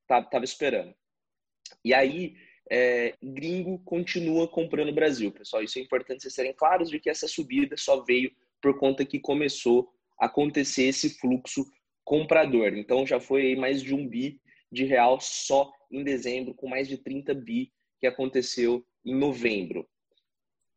estava 0.02 0.28
é, 0.32 0.44
esperando. 0.44 0.94
E 1.84 1.94
aí, 1.94 2.34
é, 2.70 3.14
gringo 3.22 3.78
continua 3.80 4.46
comprando 4.48 4.90
o 4.90 4.94
Brasil, 4.94 5.32
pessoal. 5.32 5.62
Isso 5.62 5.78
é 5.78 5.82
importante 5.82 6.22
vocês 6.22 6.34
serem 6.34 6.52
claros 6.52 6.88
de 6.88 7.00
que 7.00 7.10
essa 7.10 7.26
subida 7.26 7.76
só 7.76 8.02
veio 8.04 8.30
por 8.60 8.78
conta 8.78 9.04
que 9.04 9.18
começou 9.18 9.88
a 10.18 10.26
acontecer 10.26 10.84
esse 10.84 11.18
fluxo 11.18 11.64
comprador. 12.04 12.74
Então 12.76 13.06
já 13.06 13.18
foi 13.18 13.56
mais 13.56 13.82
de 13.82 13.94
um 13.94 14.06
bi 14.06 14.40
de 14.70 14.84
real 14.84 15.18
só 15.20 15.72
em 15.90 16.04
dezembro, 16.04 16.54
com 16.54 16.68
mais 16.68 16.86
de 16.86 16.96
30 16.96 17.34
bi 17.34 17.72
que 17.98 18.06
aconteceu 18.06 18.84
em 19.04 19.14
novembro. 19.14 19.88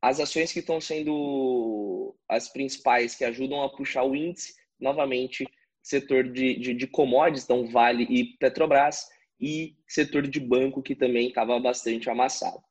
As 0.01 0.19
ações 0.19 0.51
que 0.51 0.59
estão 0.59 0.81
sendo 0.81 2.15
as 2.27 2.49
principais 2.49 3.15
que 3.15 3.23
ajudam 3.23 3.61
a 3.61 3.69
puxar 3.69 4.03
o 4.03 4.15
índice, 4.15 4.55
novamente, 4.79 5.45
setor 5.83 6.23
de, 6.31 6.57
de, 6.57 6.73
de 6.73 6.87
commodities, 6.87 7.43
então 7.43 7.67
Vale 7.67 8.05
e 8.09 8.37
Petrobras, 8.37 9.05
e 9.39 9.75
setor 9.87 10.25
de 10.25 10.39
banco, 10.39 10.81
que 10.81 10.95
também 10.95 11.27
estava 11.27 11.59
bastante 11.59 12.09
amassado. 12.09 12.63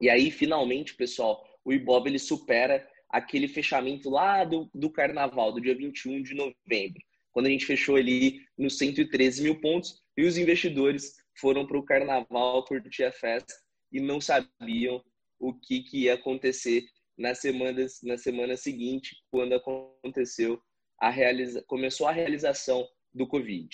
E 0.00 0.08
aí, 0.08 0.30
finalmente, 0.30 0.94
pessoal, 0.94 1.44
o 1.62 1.72
Ibov 1.72 2.06
ele 2.06 2.18
supera 2.18 2.88
aquele 3.10 3.46
fechamento 3.46 4.08
lá 4.08 4.42
do, 4.42 4.70
do 4.74 4.90
carnaval, 4.90 5.52
do 5.52 5.60
dia 5.60 5.76
21 5.76 6.22
de 6.22 6.34
novembro, 6.34 7.02
quando 7.30 7.46
a 7.46 7.50
gente 7.50 7.66
fechou 7.66 7.96
ali 7.96 8.40
nos 8.56 8.78
113 8.78 9.42
mil 9.42 9.60
pontos 9.60 10.00
e 10.16 10.24
os 10.24 10.38
investidores 10.38 11.14
foram 11.38 11.66
para 11.66 11.78
o 11.78 11.84
carnaval 11.84 12.64
curtir 12.64 13.04
a 13.04 13.12
festa 13.12 13.52
e 13.92 14.00
não 14.00 14.20
sabiam 14.20 15.02
o 15.38 15.52
que, 15.52 15.82
que 15.82 16.04
ia 16.04 16.14
acontecer 16.14 16.84
na 17.18 17.34
semana, 17.34 17.86
na 18.02 18.16
semana 18.16 18.56
seguinte, 18.56 19.14
quando 19.30 19.54
aconteceu 19.54 20.60
a 21.02 21.10
realiza, 21.10 21.64
começou 21.66 22.06
a 22.06 22.12
realização 22.12 22.88
do 23.12 23.26
Covid. 23.26 23.68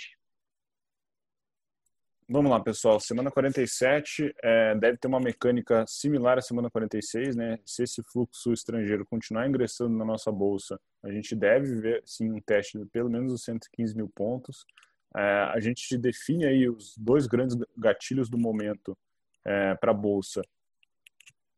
Vamos 2.27 2.51
lá, 2.51 2.59
pessoal. 2.59 2.99
Semana 2.99 3.31
47 3.31 4.35
é, 4.43 4.75
deve 4.75 4.97
ter 4.97 5.09
uma 5.09 5.21
mecânica 5.21 5.85
similar 5.87 6.39
à 6.39 6.41
semana 6.41 6.71
46, 6.71 7.37
né? 7.37 7.59
Se 7.67 7.83
esse 7.83 8.03
fluxo 8.03 8.51
estrangeiro 8.51 9.05
continuar 9.05 9.47
ingressando 9.47 9.95
na 9.95 10.07
nossa 10.07 10.33
bolsa, 10.33 10.81
a 11.03 11.11
gente 11.11 11.37
deve 11.37 11.75
ver, 11.75 12.03
sim, 12.07 12.33
um 12.33 12.41
teste 12.41 12.79
de 12.79 12.87
pelo 12.87 13.11
menos 13.11 13.31
os 13.31 13.45
115 13.45 13.95
mil 13.95 14.09
pontos. 14.09 14.65
É, 15.15 15.21
a 15.21 15.61
gente 15.61 15.99
define 15.99 16.47
aí 16.47 16.67
os 16.67 16.97
dois 16.97 17.27
grandes 17.27 17.59
gatilhos 17.77 18.31
do 18.31 18.39
momento 18.39 18.97
é, 19.45 19.75
para 19.75 19.91
a 19.91 19.95
bolsa. 19.95 20.41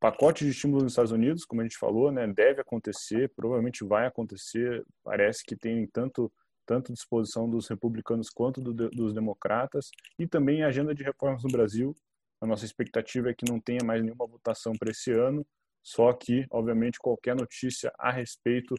Pacote 0.00 0.44
de 0.44 0.50
estímulo 0.50 0.82
nos 0.82 0.92
Estados 0.92 1.12
Unidos, 1.12 1.44
como 1.44 1.60
a 1.60 1.64
gente 1.64 1.76
falou, 1.76 2.10
né? 2.10 2.26
Deve 2.26 2.62
acontecer, 2.62 3.30
provavelmente 3.36 3.84
vai 3.84 4.06
acontecer. 4.06 4.82
Parece 5.04 5.44
que 5.44 5.54
tem 5.54 5.86
tanto 5.86 6.32
tanto 6.70 6.92
disposição 6.92 7.50
dos 7.50 7.66
republicanos 7.66 8.30
quanto 8.30 8.60
do, 8.60 8.88
dos 8.90 9.12
democratas, 9.12 9.90
e 10.16 10.24
também 10.24 10.62
a 10.62 10.68
agenda 10.68 10.94
de 10.94 11.02
reformas 11.02 11.42
no 11.42 11.50
Brasil. 11.50 11.92
A 12.40 12.46
nossa 12.46 12.64
expectativa 12.64 13.28
é 13.28 13.34
que 13.34 13.50
não 13.50 13.58
tenha 13.58 13.80
mais 13.84 14.04
nenhuma 14.04 14.24
votação 14.24 14.72
para 14.78 14.92
esse 14.92 15.10
ano, 15.10 15.44
só 15.82 16.12
que, 16.12 16.46
obviamente, 16.48 17.00
qualquer 17.00 17.34
notícia 17.34 17.92
a 17.98 18.12
respeito 18.12 18.76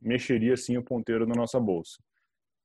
mexeria 0.00 0.56
sim 0.56 0.76
o 0.76 0.82
ponteiro 0.82 1.28
na 1.28 1.34
nossa 1.36 1.60
bolsa. 1.60 1.98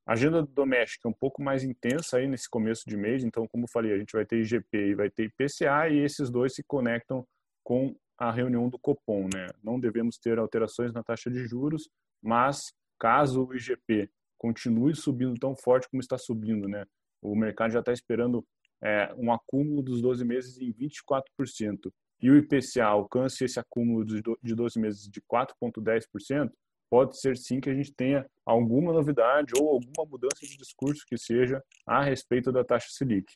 A 0.07 0.13
agenda 0.13 0.41
doméstica 0.41 1.07
é 1.07 1.11
um 1.11 1.13
pouco 1.13 1.39
mais 1.39 1.63
intensa 1.63 2.17
aí 2.17 2.27
nesse 2.27 2.49
começo 2.49 2.83
de 2.87 2.97
mês, 2.97 3.23
então, 3.23 3.47
como 3.47 3.67
falei, 3.71 3.93
a 3.93 3.97
gente 3.97 4.13
vai 4.13 4.25
ter 4.25 4.41
IGP 4.41 4.75
e 4.75 4.95
vai 4.95 5.09
ter 5.11 5.25
IPCA, 5.25 5.87
e 5.89 5.99
esses 5.99 6.31
dois 6.31 6.55
se 6.55 6.63
conectam 6.63 7.25
com 7.63 7.95
a 8.17 8.31
reunião 8.31 8.69
do 8.69 8.79
Copom, 8.79 9.27
né? 9.33 9.47
Não 9.63 9.79
devemos 9.79 10.17
ter 10.17 10.37
alterações 10.37 10.93
na 10.93 11.03
taxa 11.03 11.29
de 11.29 11.45
juros, 11.45 11.89
mas 12.21 12.73
caso 12.99 13.45
o 13.45 13.55
IGP 13.55 14.09
continue 14.37 14.95
subindo 14.95 15.39
tão 15.39 15.55
forte 15.55 15.89
como 15.89 16.01
está 16.01 16.17
subindo, 16.17 16.67
né? 16.67 16.85
O 17.21 17.35
mercado 17.35 17.71
já 17.71 17.79
está 17.79 17.93
esperando 17.93 18.45
é, 18.81 19.13
um 19.17 19.31
acúmulo 19.31 19.81
dos 19.81 20.01
12 20.01 20.25
meses 20.25 20.59
em 20.59 20.71
24%. 20.73 21.91
E 22.21 22.29
o 22.29 22.37
IPCA 22.37 22.85
alcance 22.85 23.43
esse 23.43 23.59
acúmulo 23.59 24.05
de 24.05 24.55
12 24.55 24.79
meses 24.79 25.09
de 25.09 25.21
4,10%, 25.21 26.51
pode 26.89 27.19
ser 27.19 27.35
sim 27.35 27.59
que 27.59 27.69
a 27.69 27.73
gente 27.73 27.91
tenha 27.91 28.25
alguma 28.45 28.93
novidade 28.93 29.51
ou 29.59 29.67
alguma 29.67 30.05
mudança 30.09 30.45
de 30.45 30.55
discurso 30.55 31.03
que 31.07 31.17
seja 31.17 31.61
a 31.87 32.03
respeito 32.03 32.51
da 32.51 32.63
taxa 32.63 32.87
Selic. 32.91 33.33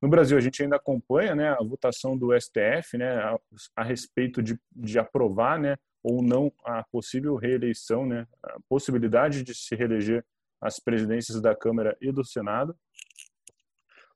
No 0.00 0.08
Brasil, 0.08 0.38
a 0.38 0.40
gente 0.40 0.62
ainda 0.62 0.76
acompanha 0.76 1.34
né, 1.34 1.50
a 1.50 1.62
votação 1.62 2.16
do 2.16 2.38
STF 2.38 2.96
né, 2.96 3.16
a, 3.16 3.38
a 3.76 3.82
respeito 3.82 4.42
de, 4.42 4.58
de 4.74 4.98
aprovar 4.98 5.58
né, 5.58 5.76
ou 6.02 6.22
não 6.22 6.52
a 6.64 6.84
possível 6.84 7.34
reeleição, 7.34 8.06
né, 8.06 8.26
a 8.42 8.58
possibilidade 8.68 9.42
de 9.42 9.54
se 9.54 9.74
reeleger 9.74 10.24
as 10.60 10.78
presidências 10.78 11.40
da 11.40 11.54
Câmara 11.54 11.96
e 12.00 12.12
do 12.12 12.24
Senado. 12.24 12.76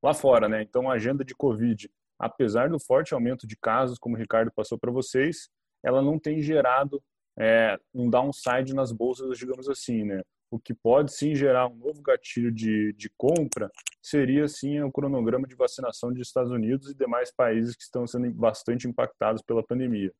Lá 0.02 0.14
fora, 0.14 0.48
né, 0.48 0.62
então 0.62 0.88
a 0.90 0.94
agenda 0.94 1.24
de 1.24 1.34
Covid, 1.34 1.90
apesar 2.18 2.68
do 2.68 2.78
forte 2.78 3.12
aumento 3.12 3.46
de 3.46 3.56
casos, 3.56 3.98
como 3.98 4.14
o 4.14 4.18
Ricardo 4.18 4.52
passou 4.52 4.78
para 4.78 4.90
vocês, 4.90 5.48
ela 5.84 6.00
não 6.00 6.18
tem 6.18 6.40
gerado 6.40 7.02
é, 7.38 7.78
um 7.92 8.08
downside 8.08 8.74
nas 8.74 8.92
bolsas, 8.92 9.36
digamos 9.36 9.68
assim, 9.68 10.04
né? 10.04 10.22
O 10.52 10.60
que 10.60 10.74
pode 10.74 11.10
sim 11.10 11.34
gerar 11.34 11.66
um 11.66 11.74
novo 11.76 12.02
gatilho 12.02 12.52
de, 12.52 12.92
de 12.92 13.08
compra 13.16 13.70
seria 14.02 14.46
sim 14.46 14.82
o 14.82 14.92
cronograma 14.92 15.48
de 15.48 15.54
vacinação 15.54 16.12
dos 16.12 16.20
Estados 16.20 16.52
Unidos 16.52 16.90
e 16.90 16.94
demais 16.94 17.32
países 17.34 17.74
que 17.74 17.82
estão 17.82 18.06
sendo 18.06 18.30
bastante 18.32 18.86
impactados 18.86 19.40
pela 19.40 19.64
pandemia. 19.64 20.12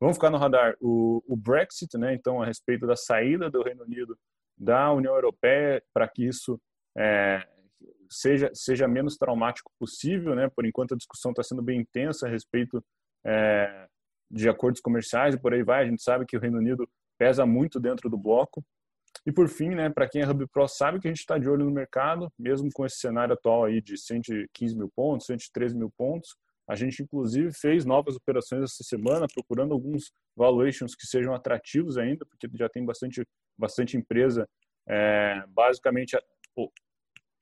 Vamos 0.00 0.16
ficar 0.16 0.30
no 0.30 0.38
radar 0.38 0.76
o, 0.80 1.20
o 1.26 1.36
Brexit, 1.36 1.98
né? 1.98 2.14
Então, 2.14 2.40
a 2.40 2.46
respeito 2.46 2.86
da 2.86 2.94
saída 2.94 3.50
do 3.50 3.64
Reino 3.64 3.82
Unido 3.82 4.16
da 4.56 4.92
União 4.92 5.12
Europeia, 5.12 5.82
para 5.92 6.06
que 6.06 6.24
isso 6.24 6.56
é, 6.96 7.44
seja 8.08 8.52
seja 8.54 8.86
menos 8.86 9.16
traumático 9.16 9.72
possível, 9.76 10.36
né? 10.36 10.48
Por 10.54 10.64
enquanto 10.64 10.94
a 10.94 10.96
discussão 10.96 11.32
está 11.32 11.42
sendo 11.42 11.62
bem 11.62 11.80
intensa 11.80 12.28
a 12.28 12.30
respeito 12.30 12.80
é, 13.26 13.88
de 14.30 14.48
acordos 14.48 14.80
comerciais 14.80 15.34
e 15.34 15.40
por 15.40 15.52
aí 15.52 15.64
vai. 15.64 15.82
A 15.82 15.88
gente 15.88 16.00
sabe 16.00 16.26
que 16.26 16.36
o 16.36 16.40
Reino 16.40 16.58
Unido 16.58 16.88
pesa 17.18 17.44
muito 17.44 17.80
dentro 17.80 18.08
do 18.08 18.16
bloco. 18.16 18.64
E 19.26 19.32
por 19.32 19.48
fim, 19.48 19.70
né, 19.70 19.88
para 19.88 20.08
quem 20.08 20.20
é 20.20 20.28
Hub 20.28 20.46
Pro 20.48 20.68
sabe 20.68 21.00
que 21.00 21.08
a 21.08 21.10
gente 21.10 21.20
está 21.20 21.38
de 21.38 21.48
olho 21.48 21.64
no 21.64 21.70
mercado, 21.70 22.30
mesmo 22.38 22.68
com 22.72 22.84
esse 22.84 22.98
cenário 22.98 23.32
atual 23.32 23.64
aí 23.64 23.80
de 23.80 23.96
115 23.96 24.76
mil 24.76 24.90
pontos, 24.94 25.26
113 25.26 25.76
mil 25.76 25.90
pontos, 25.96 26.36
a 26.66 26.74
gente, 26.74 27.02
inclusive, 27.02 27.52
fez 27.52 27.84
novas 27.84 28.16
operações 28.16 28.64
essa 28.64 28.82
semana, 28.82 29.26
procurando 29.32 29.74
alguns 29.74 30.10
valuations 30.34 30.94
que 30.94 31.06
sejam 31.06 31.34
atrativos 31.34 31.98
ainda, 31.98 32.24
porque 32.24 32.48
já 32.54 32.68
tem 32.68 32.84
bastante, 32.84 33.26
bastante 33.56 33.96
empresa, 33.96 34.48
é, 34.88 35.44
basicamente, 35.48 36.16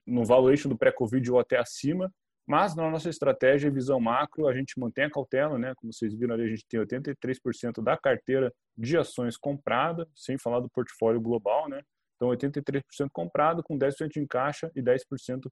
no 0.04 0.24
valuation 0.24 0.68
do 0.68 0.76
pré-Covid 0.76 1.30
ou 1.30 1.38
até 1.38 1.56
acima. 1.56 2.12
Mas 2.46 2.74
na 2.74 2.90
nossa 2.90 3.08
estratégia 3.08 3.68
e 3.68 3.70
visão 3.70 4.00
macro, 4.00 4.48
a 4.48 4.54
gente 4.54 4.78
mantém 4.78 5.04
a 5.04 5.10
cautela, 5.10 5.58
né? 5.58 5.74
Como 5.76 5.92
vocês 5.92 6.14
viram 6.14 6.34
ali, 6.34 6.44
a 6.44 6.48
gente 6.48 6.66
tem 6.68 6.80
83% 6.80 7.82
da 7.82 7.96
carteira 7.96 8.52
de 8.76 8.96
ações 8.98 9.36
comprada, 9.36 10.08
sem 10.14 10.36
falar 10.36 10.60
do 10.60 10.68
portfólio 10.68 11.20
global, 11.20 11.68
né? 11.68 11.82
Então, 12.16 12.28
83% 12.28 13.08
comprado, 13.12 13.62
com 13.62 13.78
10% 13.78 14.16
em 14.16 14.26
caixa 14.26 14.70
e 14.74 14.82
10% 14.82 15.50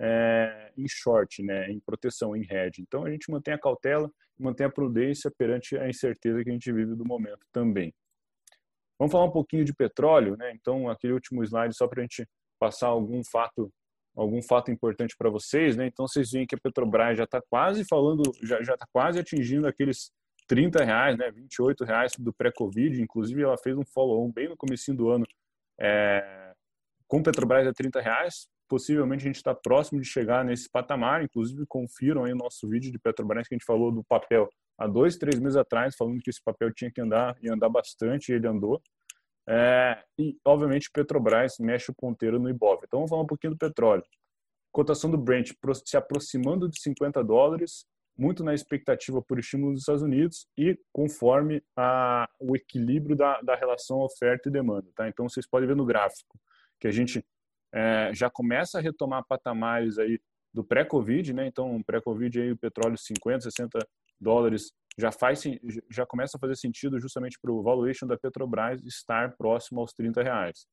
é, 0.00 0.72
em 0.76 0.86
short, 0.88 1.42
né, 1.44 1.70
em 1.70 1.78
proteção, 1.78 2.34
em 2.34 2.42
hedge. 2.42 2.82
Então 2.82 3.04
a 3.04 3.10
gente 3.10 3.30
mantém 3.30 3.54
a 3.54 3.58
cautela, 3.58 4.10
mantém 4.38 4.66
a 4.66 4.70
prudência 4.70 5.30
perante 5.30 5.76
a 5.76 5.88
incerteza 5.88 6.42
que 6.42 6.50
a 6.50 6.52
gente 6.52 6.72
vive 6.72 6.96
do 6.96 7.04
momento 7.04 7.46
também. 7.52 7.94
Vamos 8.98 9.12
falar 9.12 9.24
um 9.24 9.30
pouquinho 9.30 9.64
de 9.64 9.72
petróleo, 9.72 10.36
né? 10.36 10.52
Então 10.54 10.88
aquele 10.88 11.12
último 11.12 11.42
slide 11.44 11.74
só 11.74 11.86
para 11.86 12.00
a 12.00 12.02
gente 12.02 12.28
passar 12.58 12.88
algum 12.88 13.22
fato, 13.24 13.72
algum 14.14 14.42
fato 14.42 14.70
importante 14.70 15.16
para 15.16 15.30
vocês, 15.30 15.76
né? 15.76 15.86
Então 15.86 16.06
vocês 16.06 16.30
veem 16.30 16.46
que 16.46 16.54
a 16.54 16.58
Petrobras 16.58 17.16
já 17.16 17.24
está 17.24 17.40
quase 17.40 17.84
falando, 17.84 18.22
já 18.42 18.58
está 18.60 18.86
quase 18.92 19.18
atingindo 19.18 19.66
aqueles 19.66 20.10
30 20.46 20.84
reais, 20.84 21.16
né? 21.16 21.30
28 21.30 21.84
reais 21.84 22.12
do 22.18 22.32
pré-Covid. 22.32 23.00
Inclusive 23.00 23.42
ela 23.42 23.56
fez 23.58 23.76
um 23.76 23.84
follow-on 23.84 24.30
bem 24.30 24.48
no 24.48 24.56
começo 24.56 24.94
do 24.94 25.10
ano 25.10 25.26
é, 25.80 26.52
com 27.06 27.22
Petrobras 27.22 27.66
a 27.66 27.72
30 27.72 28.00
reais 28.00 28.46
possivelmente 28.72 29.24
a 29.24 29.26
gente 29.26 29.36
está 29.36 29.54
próximo 29.54 30.00
de 30.00 30.08
chegar 30.08 30.42
nesse 30.42 30.66
patamar. 30.66 31.22
Inclusive, 31.22 31.66
confiram 31.66 32.24
aí 32.24 32.32
o 32.32 32.36
nosso 32.36 32.66
vídeo 32.66 32.90
de 32.90 32.98
Petrobras 32.98 33.46
que 33.46 33.54
a 33.54 33.58
gente 33.58 33.66
falou 33.66 33.92
do 33.92 34.02
papel 34.02 34.48
há 34.78 34.86
dois, 34.86 35.18
três 35.18 35.38
meses 35.38 35.58
atrás, 35.58 35.94
falando 35.94 36.22
que 36.22 36.30
esse 36.30 36.42
papel 36.42 36.72
tinha 36.72 36.90
que 36.90 36.98
andar 36.98 37.36
e 37.42 37.50
andar 37.50 37.68
bastante, 37.68 38.32
e 38.32 38.34
ele 38.34 38.48
andou. 38.48 38.80
É, 39.48 40.02
e, 40.18 40.36
obviamente, 40.44 40.90
Petrobras 40.92 41.56
mexe 41.58 41.90
o 41.90 41.94
ponteiro 41.94 42.38
no 42.38 42.48
Ibov. 42.48 42.80
Então, 42.84 43.00
vamos 43.00 43.10
falar 43.10 43.22
um 43.22 43.26
pouquinho 43.26 43.52
do 43.52 43.58
petróleo. 43.58 44.04
Cotação 44.70 45.10
do 45.10 45.18
Brent 45.18 45.52
se 45.84 45.96
aproximando 45.96 46.68
de 46.68 46.80
50 46.80 47.22
dólares, 47.22 47.84
muito 48.16 48.44
na 48.44 48.54
expectativa 48.54 49.22
por 49.22 49.38
estímulo 49.38 49.72
dos 49.72 49.82
Estados 49.82 50.02
Unidos 50.02 50.46
e 50.56 50.78
conforme 50.92 51.62
a, 51.76 52.28
o 52.38 52.54
equilíbrio 52.54 53.16
da, 53.16 53.40
da 53.40 53.54
relação 53.54 54.00
oferta 54.00 54.48
e 54.48 54.52
demanda. 54.52 54.88
Tá? 54.94 55.08
Então, 55.08 55.28
vocês 55.28 55.46
podem 55.46 55.66
ver 55.66 55.76
no 55.76 55.84
gráfico 55.84 56.38
que 56.78 56.86
a 56.86 56.90
gente 56.92 57.24
é, 57.72 58.10
já 58.14 58.28
começa 58.28 58.78
a 58.78 58.80
retomar 58.80 59.24
patamares 59.26 59.98
aí 59.98 60.20
do 60.52 60.62
pré-Covid, 60.62 61.32
né? 61.32 61.46
Então, 61.46 61.82
pré-Covid 61.82 62.40
aí 62.40 62.52
o 62.52 62.58
petróleo 62.58 62.98
50, 62.98 63.40
60 63.40 63.78
dólares 64.22 64.72
já 64.98 65.10
faz 65.10 65.42
já 65.90 66.06
começa 66.06 66.36
a 66.36 66.40
fazer 66.40 66.56
sentido 66.56 67.00
justamente 67.00 67.38
para 67.40 67.50
o 67.50 67.62
valuation 67.62 68.06
da 68.06 68.16
Petrobras 68.16 68.82
estar 68.84 69.34
próximo 69.36 69.80
aos 69.80 69.92
30 69.92 70.22
reais. 70.22 70.66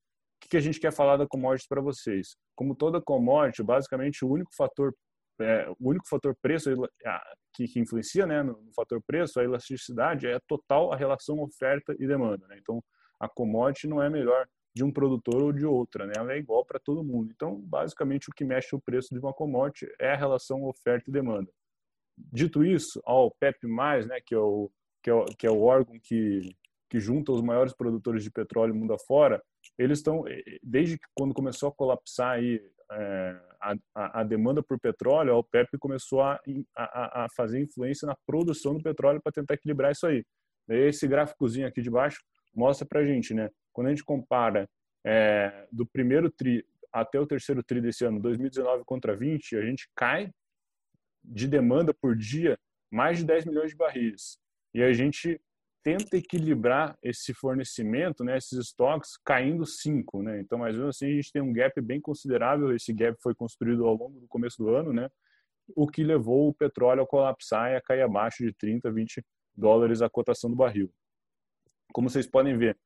O 0.44 0.50
que 0.50 0.58
a 0.58 0.62
gente 0.62 0.80
quer 0.80 0.92
falar 0.92 1.18
da 1.18 1.28
commodity 1.28 1.68
para 1.68 1.82
vocês? 1.82 2.36
Como 2.56 2.76
toda 2.76 3.02
commodity, 3.02 3.64
basicamente 3.64 4.24
o 4.24 4.30
único 4.30 4.52
fator 4.56 4.94
é, 5.42 5.70
o 5.80 5.90
único 5.90 6.08
fator 6.08 6.36
preço 6.42 6.70
que, 7.54 7.66
que 7.66 7.80
influencia 7.80 8.28
né, 8.28 8.44
no, 8.44 8.62
no, 8.62 8.74
fator 8.74 9.02
preço, 9.02 9.40
a 9.40 9.44
elasticidade, 9.44 10.28
é 10.28 10.38
total 10.48 10.92
a 10.92 10.98
relação 10.98 11.40
oferta 11.40 11.96
e 11.98 12.06
demanda. 12.06 12.46
Né? 12.48 12.58
Então, 12.60 12.84
a 13.20 13.28
commodity 13.30 13.88
não 13.88 14.04
é 14.04 14.10
melhor 14.10 14.46
de 14.76 14.84
um 14.84 14.92
produtor 14.92 15.42
ou 15.42 15.54
de 15.54 15.66
outra, 15.66 16.06
né? 16.06 16.14
ela 16.18 16.34
é 16.34 16.38
igual 16.38 16.66
para 16.66 16.80
todo 16.80 17.04
mundo. 17.04 17.32
Então, 17.34 17.60
basicamente, 17.62 18.30
o 18.30 18.34
que 18.34 18.44
mexe 18.44 18.76
o 18.76 18.82
preço 18.82 19.14
de 19.14 19.20
uma 19.20 19.34
commodity 19.34 19.88
é 20.00 20.12
a 20.12 20.18
relação 20.18 20.64
oferta 20.66 21.10
e 21.10 21.14
demanda. 21.14 21.50
Dito 22.32 22.64
isso, 22.64 23.02
a 23.06 23.14
OPEP+, 23.14 23.68
né, 24.08 24.20
que, 24.26 24.36
é 24.36 24.38
o, 24.38 24.70
que, 25.04 25.10
é 25.10 25.14
o, 25.14 25.26
que 25.26 25.48
é 25.48 25.52
o 25.52 25.62
órgão 25.62 26.00
que, 26.04 26.56
que 26.90 27.00
junta 27.00 27.32
os 27.32 27.42
maiores 27.42 27.74
produtores 27.74 28.24
de 28.24 28.32
petróleo 28.32 28.76
mundo 28.76 28.94
afora, 28.94 29.42
eles 29.78 30.00
estão, 30.00 30.24
desde 30.62 30.98
que 30.98 31.06
quando 31.16 31.34
começou 31.34 31.70
a 31.70 31.74
colapsar 31.74 32.32
aí, 32.32 32.62
é, 32.92 33.40
a, 33.62 34.22
a, 34.22 34.24
demanda 34.24 34.64
por 34.64 34.80
petróleo, 34.80 35.34
a 35.34 35.38
OPEP 35.38 35.78
começou 35.78 36.22
a, 36.22 36.40
a, 36.76 37.26
a 37.26 37.28
fazer 37.36 37.62
influência 37.62 38.06
na 38.06 38.16
produção 38.26 38.74
do 38.74 38.84
petróleo 38.84 39.22
para 39.22 39.32
tentar 39.32 39.54
equilibrar 39.54 39.92
isso 39.92 40.08
aí. 40.08 40.24
Esse 40.68 41.08
gráficozinho 41.08 41.68
aqui 41.68 41.82
de 41.82 41.90
baixo 41.90 42.20
mostra 42.56 42.88
para 42.88 43.02
a 43.02 43.06
gente, 43.06 43.34
né? 43.34 43.50
Quando 43.74 43.88
a 43.88 43.90
gente 43.92 44.04
compara 44.04 44.68
é, 45.06 45.68
do 45.72 45.86
primeiro 45.86 46.32
tri 46.32 46.64
até 46.92 47.20
o 47.20 47.28
terceiro 47.28 47.64
tri 47.64 47.80
desse 47.80 48.04
ano, 48.04 48.20
2019 48.20 48.84
contra 48.86 49.16
20, 49.16 49.56
a 49.56 49.62
gente 49.62 49.88
cai 49.96 50.32
de 51.24 51.48
demanda 51.48 51.94
por 51.94 52.16
dia 52.16 52.58
mais 52.92 53.20
de 53.20 53.26
10 53.26 53.46
milhões 53.46 53.72
de 53.72 53.78
barris. 53.78 54.38
E 54.74 54.82
a 54.82 54.92
gente 54.94 55.40
tenta 55.84 56.18
equilibrar 56.18 56.98
esse 57.02 57.34
fornecimento, 57.34 58.24
né, 58.24 58.38
esses 58.38 58.58
estoques, 58.60 59.18
caindo 59.24 59.66
5. 59.66 60.24
Né? 60.24 60.42
Então, 60.42 60.58
mais 60.58 60.76
ou 60.76 60.82
menos 60.82 60.96
assim, 60.96 61.08
a 61.08 61.16
gente 61.16 61.32
tem 61.32 61.42
um 61.42 61.54
gap 61.54 61.80
bem 61.82 62.02
considerável. 62.02 62.76
Esse 62.76 62.92
gap 62.94 63.18
foi 63.22 63.34
construído 63.34 63.86
ao 63.86 63.96
longo 63.96 64.20
do 64.20 64.28
começo 64.28 64.58
do 64.58 64.70
ano, 64.70 64.92
né? 64.92 65.10
o 65.76 65.88
que 65.88 66.04
levou 66.04 66.50
o 66.50 66.54
petróleo 66.54 67.04
a 67.04 67.08
colapsar 67.08 67.72
e 67.72 67.76
a 67.76 67.82
cair 67.82 68.02
abaixo 68.02 68.44
de 68.44 68.54
30, 68.54 68.92
20 68.92 69.26
dólares 69.56 70.02
a 70.02 70.10
cotação 70.10 70.50
do 70.50 70.56
barril. 70.56 70.92
Como 71.94 72.10
vocês 72.10 72.28
podem 72.28 72.58
ver, 72.58 72.78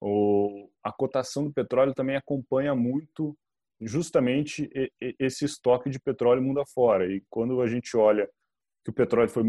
o, 0.00 0.68
a 0.82 0.92
cotação 0.92 1.44
do 1.44 1.52
petróleo 1.52 1.94
também 1.94 2.16
acompanha 2.16 2.74
muito 2.74 3.36
justamente 3.86 4.70
esse 5.18 5.44
estoque 5.44 5.90
de 5.90 5.98
petróleo 5.98 6.42
mundo 6.42 6.60
afora. 6.60 7.06
E 7.06 7.22
quando 7.28 7.60
a 7.60 7.66
gente 7.66 7.96
olha 7.96 8.28
que 8.84 8.90
o 8.90 8.94
petróleo 8.94 9.28
foi, 9.28 9.42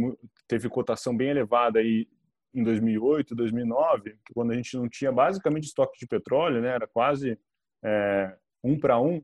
teve 0.48 0.70
cotação 0.70 1.16
bem 1.16 1.30
elevada 1.30 1.80
aí 1.80 2.08
em 2.54 2.63
2008, 2.63 3.36
2009, 3.36 4.16
quando 4.34 4.52
a 4.52 4.56
gente 4.56 4.78
não 4.78 4.88
tinha 4.88 5.12
basicamente 5.12 5.66
estoque 5.66 5.98
de 5.98 6.06
petróleo, 6.06 6.62
né, 6.62 6.70
era 6.70 6.88
quase 6.88 7.38
é, 7.84 8.36
um 8.63 8.80
para 8.80 9.00
um. 9.00 9.22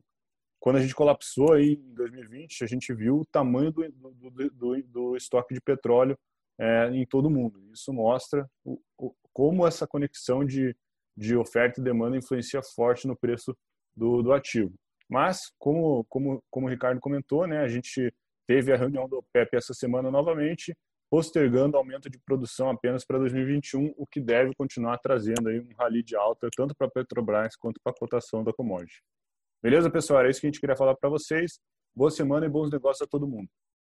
Quando 0.60 0.78
a 0.78 0.82
gente 0.82 0.96
colapsou 0.96 1.54
aí 1.54 1.74
em 1.74 1.94
2020, 1.94 2.63
a 2.63 2.68
gente 2.68 2.94
viu 2.94 3.20
o 3.20 3.25
tamanho 3.25 3.72
do, 3.72 3.89
do, 3.92 4.50
do, 4.50 4.84
do 4.84 5.16
estoque 5.16 5.54
de 5.54 5.62
petróleo 5.62 6.18
é, 6.60 6.89
em 6.89 7.06
todo 7.06 7.28
o 7.28 7.30
mundo. 7.30 7.63
Isso 7.72 7.94
mostra 7.94 8.50
o, 8.66 8.82
o, 8.98 9.13
como 9.32 9.66
essa 9.66 9.88
conexão 9.88 10.44
de, 10.44 10.75
de 11.16 11.36
oferta 11.36 11.80
e 11.80 11.84
demanda 11.84 12.18
influencia 12.18 12.62
forte 12.62 13.08
no 13.08 13.16
preço 13.16 13.56
do, 13.96 14.22
do 14.22 14.34
ativo. 14.34 14.74
Mas, 15.10 15.51
como, 15.58 16.06
como, 16.06 16.44
como 16.51 16.68
o 16.68 16.70
Ricardo 16.70 17.00
comentou, 17.00 17.48
né, 17.48 17.60
a 17.60 17.68
gente 17.68 18.14
teve 18.48 18.72
a 18.72 18.77
reunião 18.77 19.07
do 19.07 19.18
OPEP 19.18 19.55
essa 19.55 19.74
semana 19.74 20.12
novamente, 20.12 20.75
postergando 21.10 21.75
o 21.75 21.79
aumento 21.79 22.10
de 22.10 22.20
produção 22.20 22.70
apenas 22.70 23.03
para 23.03 23.18
2021, 23.18 23.94
o 23.98 24.05
que 24.05 24.22
deve 24.22 24.53
continuar 24.55 25.00
trazendo 25.00 25.50
aí 25.50 25.60
um 25.60 25.70
rally 25.77 26.03
de 26.03 26.16
alta 26.16 26.48
tanto 26.55 26.75
para 26.75 26.88
a 26.88 26.92
Petrobras 26.92 27.55
quanto 27.55 27.79
para 27.83 27.92
a 27.92 27.96
cotação 27.96 28.44
da 28.44 28.53
commodity. 28.53 29.01
Beleza, 29.62 29.90
pessoal? 29.90 30.20
Era 30.20 30.29
isso 30.29 30.40
que 30.40 30.48
a 30.48 30.50
gente 30.50 30.60
queria 30.60 30.75
falar 30.75 30.96
para 30.96 31.10
vocês. 31.10 31.60
Boa 31.96 32.12
semana 32.12 32.46
e 32.46 32.50
bons 32.50 32.70
negócios 32.70 33.01
a 33.01 33.10
todo 33.10 33.27
mundo. 33.27 33.50